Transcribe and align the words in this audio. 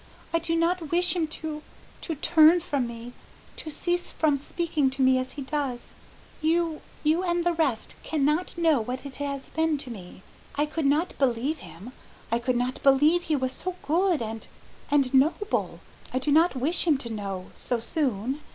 I 0.33 0.39
do 0.39 0.55
not 0.55 0.89
wish 0.89 1.15
him 1.15 1.27
to 1.27 1.61
to 2.01 2.15
turn 2.15 2.59
from 2.59 2.87
me 2.87 3.13
to 3.55 3.69
cease 3.69 4.11
from 4.11 4.35
speaking 4.35 4.89
to 4.89 5.03
me 5.03 5.19
as 5.19 5.33
he 5.33 5.43
does! 5.43 5.93
You 6.41 6.81
you 7.03 7.23
and 7.23 7.43
the 7.45 7.53
rest 7.53 7.93
cannot 8.01 8.57
know 8.57 8.81
what 8.81 9.05
it 9.05 9.17
has 9.17 9.51
been 9.51 9.77
to 9.77 9.91
me. 9.91 10.23
I 10.55 10.65
could 10.65 10.87
not 10.87 11.15
believe 11.19 11.59
him, 11.59 11.93
I 12.31 12.39
could 12.39 12.57
not 12.57 12.81
believe 12.81 13.25
he 13.25 13.35
was 13.35 13.53
so 13.53 13.75
good 13.83 14.23
and 14.23 14.47
and 14.89 15.13
noble. 15.13 15.81
I 16.11 16.17
do 16.17 16.31
not 16.31 16.55
wish 16.55 16.87
him 16.87 16.97
to 16.97 17.11
know 17.11 17.51
so 17.53 17.79
soon. 17.79 18.39